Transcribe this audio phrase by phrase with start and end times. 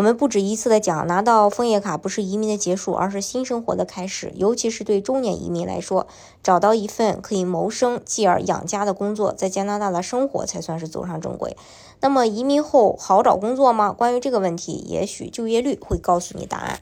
[0.00, 4.32] 我们不止一次的讲，拿到枫叶卡不是移民的结束，而是新生活的开始。
[4.34, 6.06] 尤其是对中年移民来说，
[6.42, 11.54] 找到一份可以谋生，继而养家的工作，在加拿大的生活才算是走上正轨。
[12.00, 13.92] 那么，移民后好找工作吗？
[13.92, 16.78] 关于这个问题，也许就业率会告诉你答案。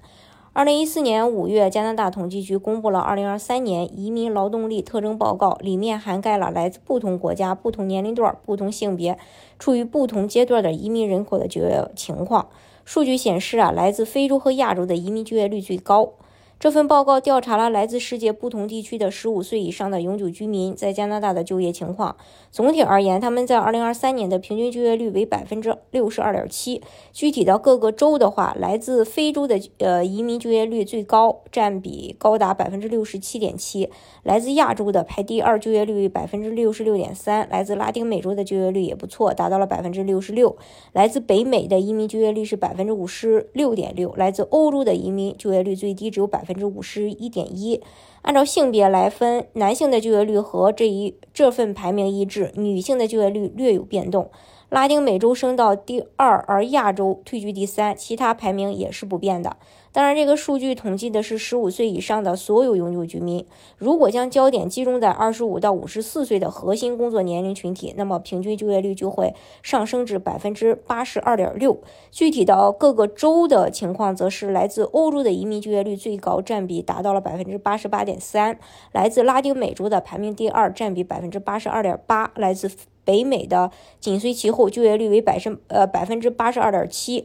[0.53, 9.19] 二零一四年五月，加拿大统计局公布了二零二三年移民劳动力特征报告，里面涵盖了来自不同国家、不同年龄段、不同性别、
[9.59, 12.47] 处于不同阶段的移民人口的就业情况。
[12.89, 16.15] 数据显示啊，来自非洲和亚洲的移民就业率最高。
[16.61, 22.17] 这份报告调查了来自世界不同地区的十五岁以上的永久居民在加拿大的就业情况。
[22.51, 26.83] 总体而言，他们在二零二三年的平均就业率为百分之六十二点七。
[27.13, 33.89] 具体到各个州的话，来自非洲的呃移民就业率最高，占比高达百分之六十七点七。
[34.25, 37.49] 来自亚洲的排第二，就业率百分之六十六点三。
[37.49, 40.57] 来自拉丁美洲的就业率也不错，达到了百分之六十六。
[40.93, 44.13] 来自北美的移民就业率是百分之五十六点六。
[44.17, 46.45] 来自欧洲的移民就业率最低只有百。
[46.49, 47.83] 百分之五十一点一，
[48.23, 54.31] 按照性别来分，男性的就业率和这一这份排名一致，女性的就业率略有变动。
[54.71, 59.59] 拉丁美洲升到第二，而亚洲退居第三，其他排名也是不变的。
[59.99, 63.45] 当然，这个数据统计的是十五岁以上的所有永久居民。
[63.79, 71.81] 如果将焦点集中在二十五到五十四岁的核心工作年龄群体，那么平均就业率就会上升至百分之八十二点六。
[72.13, 78.55] 具体到各个州的情况，则是来自欧洲的移民就业率最高，占比达到了百分之八十八点三；
[78.93, 82.71] 来自拉丁美洲的排名第二，占比百分之八十二点八；来自
[83.05, 87.25] 北美的紧随其后，就业率为百分呃百分之八十二点七；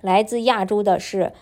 [0.00, 1.34] 来自亚洲的是。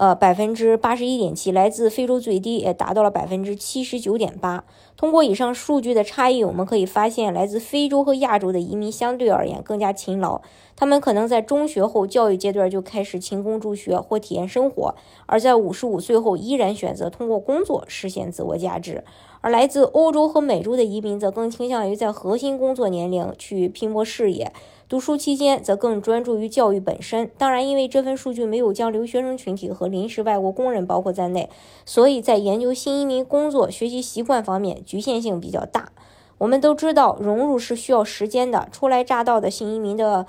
[0.00, 4.64] 呃，百分之八十一点七来自非洲最低，也达到了百分之七十九点八。
[4.96, 10.40] 通过以上数据的差异，我们可以发现，来自非洲和亚洲的移民相对而言更加勤劳，
[10.74, 14.94] 他们可能在中学后教育阶段就开始勤工助学或体验生活，
[15.26, 19.04] 而在五十五岁后依然选择通过工作实现自我价值。
[19.42, 24.50] 而来自欧洲和美洲的移民则更倾向于在核心工作年龄去拼搏事业，
[24.90, 27.30] 读书期间则更专注于教育本身。
[27.38, 31.48] 当然，因为这份数据没有将留学生群体和临时外国工人包括在内，
[31.86, 35.92] 所以在研究新移民工作、学习习惯方面局限性比较大。
[36.38, 38.68] 我们都知道，融入是需要时间的。
[38.72, 40.26] 初来乍到的新移民的。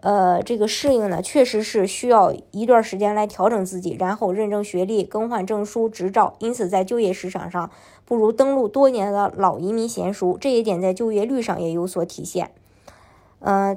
[0.00, 6.36] 呃，这个适应呢，确实是需要一段时间来调整自己，然后认证学历、更换证书、执照。
[6.38, 7.68] 因此，在就业市场上，
[8.04, 10.38] 不如登陆多年的老移民娴熟。
[10.38, 12.52] 这一点在就业率上也有所体现。
[13.40, 13.76] 呃，